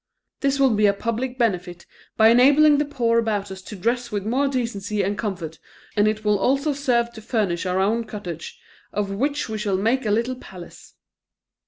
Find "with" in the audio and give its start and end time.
4.11-4.25